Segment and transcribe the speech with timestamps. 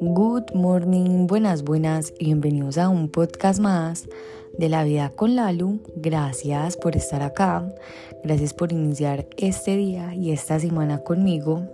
[0.00, 4.08] Good morning, buenas, buenas y bienvenidos a un podcast más
[4.56, 5.80] de la vida con Lalu.
[5.96, 7.74] Gracias por estar acá,
[8.22, 11.68] gracias por iniciar este día y esta semana conmigo.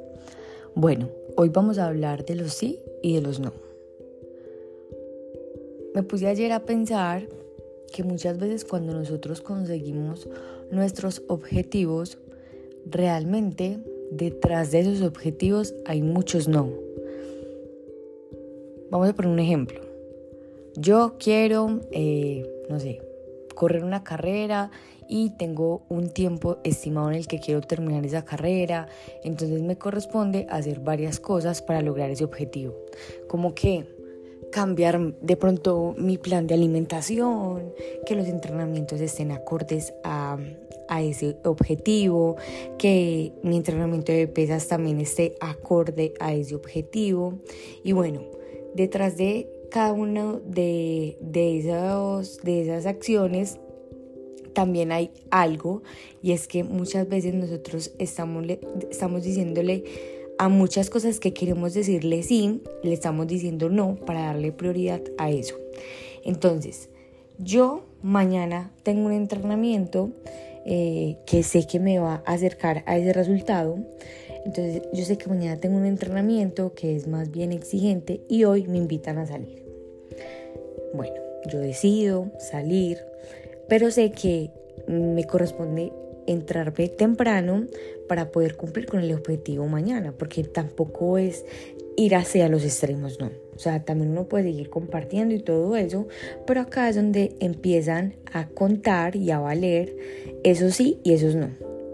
[0.74, 3.52] Bueno, hoy vamos a hablar de los sí y de los no.
[5.94, 7.28] Me puse ayer a pensar
[7.92, 10.26] que muchas veces cuando nosotros conseguimos
[10.70, 12.16] nuestros objetivos,
[12.86, 13.78] realmente
[14.10, 16.70] detrás de esos objetivos hay muchos no.
[18.90, 19.80] Vamos a poner un ejemplo.
[20.76, 23.00] Yo quiero, eh, no sé,
[23.54, 24.70] correr una carrera
[25.08, 28.88] y tengo un tiempo estimado en el que quiero terminar esa carrera,
[29.24, 32.74] entonces me corresponde hacer varias cosas para lograr ese objetivo.
[33.28, 33.86] Como que
[34.50, 37.72] cambiar de pronto mi plan de alimentación,
[38.06, 40.38] que los entrenamientos estén acordes a,
[40.88, 42.36] a, ese objetivo,
[42.78, 47.38] que mi entrenamiento de pesas también esté acorde a ese objetivo.
[47.84, 48.22] Y bueno,
[48.74, 53.58] detrás de cada una de, de, esos, de esas acciones
[54.52, 55.82] también hay algo
[56.22, 58.44] y es que muchas veces nosotros estamos,
[58.90, 59.84] estamos diciéndole
[60.40, 65.28] a muchas cosas que queremos decirle sí, le estamos diciendo no para darle prioridad a
[65.28, 65.54] eso.
[66.24, 66.88] Entonces,
[67.38, 70.12] yo mañana tengo un entrenamiento
[70.64, 73.80] eh, que sé que me va a acercar a ese resultado.
[74.46, 78.66] Entonces, yo sé que mañana tengo un entrenamiento que es más bien exigente y hoy
[78.66, 79.62] me invitan a salir.
[80.94, 81.16] Bueno,
[81.52, 82.96] yo decido salir,
[83.68, 84.52] pero sé que
[84.88, 85.92] me corresponde
[86.26, 87.66] entrarme temprano
[88.08, 91.44] para poder cumplir con el objetivo mañana, porque tampoco es
[91.96, 93.30] ir hacia los extremos, no.
[93.54, 96.08] O sea, también uno puede seguir compartiendo y todo eso,
[96.46, 99.94] pero acá es donde empiezan a contar y a valer
[100.44, 101.50] eso sí y esos no.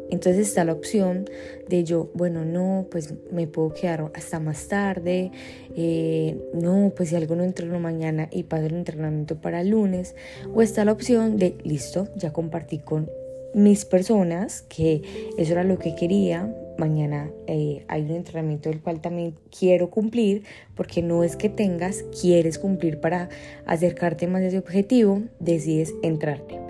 [0.09, 1.29] Entonces está la opción
[1.69, 5.33] de yo, bueno, no, pues me puedo quedar hasta más tarde,
[5.75, 10.15] eh, no, pues si algo no entreno mañana y paso el entrenamiento para lunes,
[10.55, 13.11] o está la opción de, listo, ya compartí con
[13.57, 15.03] mis personas, que
[15.39, 16.55] eso era lo que quería.
[16.77, 20.45] Mañana eh, hay un entrenamiento del cual también quiero cumplir,
[20.75, 23.31] porque no es que tengas, quieres cumplir para
[23.65, 26.61] acercarte más a ese objetivo, decides entrarte.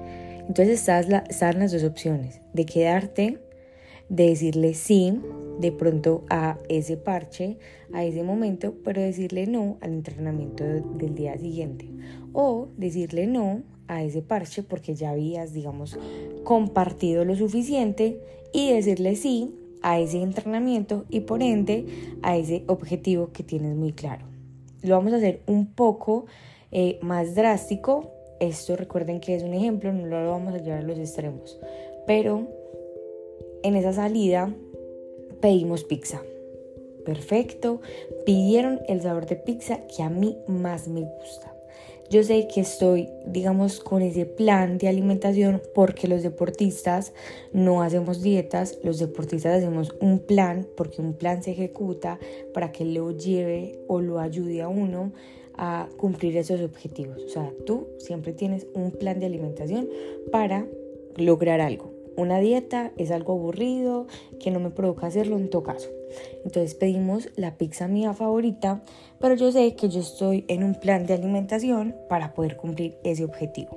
[0.47, 3.39] Entonces están las dos opciones, de quedarte,
[4.09, 5.21] de decirle sí
[5.59, 7.59] de pronto a ese parche,
[7.93, 11.89] a ese momento, pero decirle no al entrenamiento del día siguiente.
[12.33, 15.99] O decirle no a ese parche porque ya habías, digamos,
[16.45, 18.21] compartido lo suficiente
[18.53, 21.87] y decirle sí a ese entrenamiento y por ende
[22.23, 24.27] a ese objetivo que tienes muy claro.
[24.83, 26.27] Lo vamos a hacer un poco
[26.73, 28.11] eh, más drástico.
[28.41, 31.59] Esto recuerden que es un ejemplo, no lo vamos a llevar a los extremos.
[32.07, 32.49] Pero
[33.63, 34.55] en esa salida
[35.41, 36.23] pedimos pizza.
[37.05, 37.81] Perfecto.
[38.25, 41.53] Pidieron el sabor de pizza que a mí más me gusta.
[42.09, 47.13] Yo sé que estoy, digamos, con ese plan de alimentación porque los deportistas
[47.53, 52.21] no hacemos dietas, los deportistas hacemos un plan porque un plan se ejecuta
[52.55, 55.13] para que lo lleve o lo ayude a uno
[55.55, 57.25] a cumplir esos objetivos.
[57.25, 59.89] O sea, tú siempre tienes un plan de alimentación
[60.31, 60.67] para
[61.17, 61.96] lograr algo.
[62.17, 64.07] Una dieta es algo aburrido
[64.41, 65.89] que no me provoca hacerlo en todo caso.
[66.45, 68.83] Entonces pedimos la pizza mía favorita,
[69.21, 73.25] pero yo sé que yo estoy en un plan de alimentación para poder cumplir ese
[73.25, 73.77] objetivo.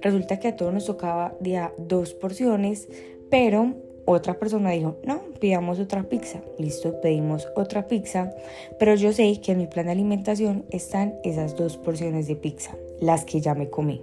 [0.00, 2.88] Resulta que a todos nos tocaba día dos porciones,
[3.30, 3.74] pero
[4.06, 6.40] otra persona dijo, no, pidamos otra pizza.
[6.58, 8.32] Listo, pedimos otra pizza,
[8.78, 12.76] pero yo sé que en mi plan de alimentación están esas dos porciones de pizza,
[13.00, 14.02] las que ya me comí.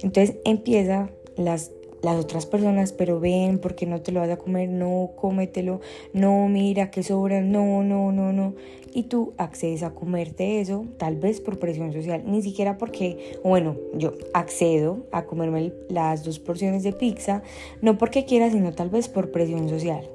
[0.00, 1.72] Entonces empieza las
[2.02, 4.68] las otras personas, pero ven, porque no te lo vas a comer?
[4.68, 5.80] No, cómetelo,
[6.12, 8.54] no, mira que sobra, no, no, no, no.
[8.92, 13.76] Y tú accedes a comerte eso, tal vez por presión social, ni siquiera porque, bueno,
[13.94, 17.42] yo accedo a comerme las dos porciones de pizza,
[17.80, 20.06] no porque quiera, sino tal vez por presión social.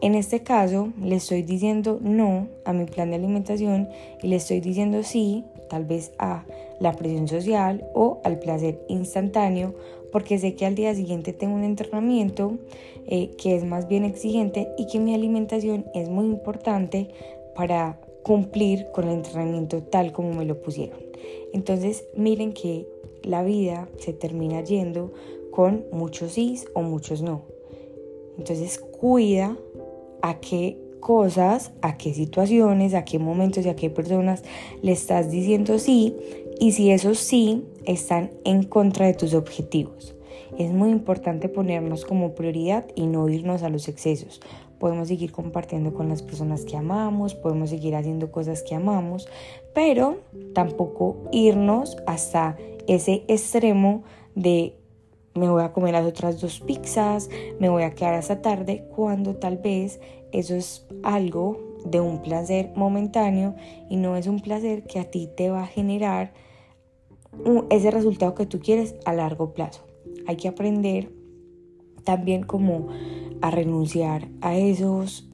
[0.00, 3.88] En este caso, le estoy diciendo no a mi plan de alimentación
[4.22, 6.44] y le estoy diciendo sí, tal vez a
[6.80, 9.74] la presión social o al placer instantáneo
[10.12, 12.56] porque sé que al día siguiente tengo un entrenamiento
[13.06, 17.08] eh, que es más bien exigente y que mi alimentación es muy importante
[17.54, 20.98] para cumplir con el entrenamiento tal como me lo pusieron.
[21.52, 22.86] Entonces miren que
[23.22, 25.12] la vida se termina yendo
[25.50, 27.42] con muchos sí o muchos no.
[28.38, 29.56] Entonces cuida
[30.22, 34.42] a qué cosas, a qué situaciones, a qué momentos y a qué personas
[34.82, 36.16] le estás diciendo sí
[36.60, 40.14] y si esos sí están en contra de tus objetivos.
[40.58, 44.40] Es muy importante ponernos como prioridad y no irnos a los excesos,
[44.78, 49.28] podemos seguir compartiendo con las personas que amamos, podemos seguir haciendo cosas que amamos,
[49.74, 50.18] pero
[50.54, 52.56] tampoco irnos hasta
[52.86, 54.04] ese extremo
[54.34, 54.74] de
[55.34, 57.30] me voy a comer las otras dos pizzas,
[57.60, 60.00] me voy a quedar hasta tarde, cuando tal vez
[60.32, 63.54] eso es algo de un placer momentáneo
[63.88, 66.32] y no es un placer que a ti te va a generar
[67.70, 69.82] ese resultado que tú quieres a largo plazo.
[70.26, 71.10] Hay que aprender
[72.04, 72.88] también como
[73.40, 75.28] a renunciar a esos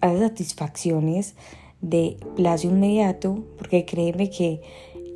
[0.00, 1.36] a esas satisfacciones
[1.80, 4.60] de plazo inmediato, porque créeme que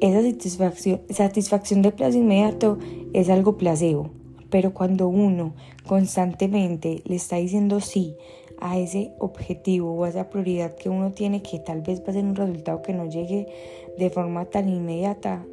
[0.00, 2.78] esa satisfacción, satisfacción de plazo inmediato
[3.12, 4.10] es algo placebo,
[4.50, 5.54] pero cuando uno
[5.86, 8.16] constantemente le está diciendo sí
[8.58, 12.12] a ese objetivo o a esa prioridad que uno tiene que tal vez va a
[12.12, 13.46] ser un resultado que no llegue
[13.98, 15.46] de forma tan inmediata,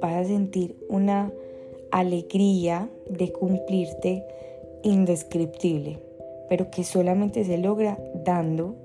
[0.00, 1.32] vas a sentir una
[1.90, 4.24] alegría de cumplirte
[4.82, 5.98] indescriptible,
[6.48, 8.76] pero que solamente se logra dando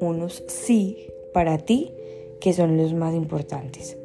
[0.00, 0.96] unos sí
[1.32, 1.92] para ti
[2.40, 3.98] que son los más importantes.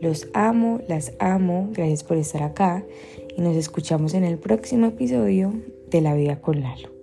[0.00, 2.84] Los amo, las amo, gracias por estar acá
[3.36, 5.52] y nos escuchamos en el próximo episodio
[5.88, 6.97] de La Vida con Lalo.